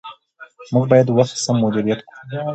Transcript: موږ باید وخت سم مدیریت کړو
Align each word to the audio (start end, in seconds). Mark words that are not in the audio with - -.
موږ 0.73 0.85
باید 0.91 1.07
وخت 1.09 1.35
سم 1.45 1.55
مدیریت 1.63 1.99
کړو 2.07 2.19